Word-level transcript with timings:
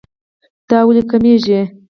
دا 0.69 0.79
ولې 0.87 1.03
کميږي 1.09 1.59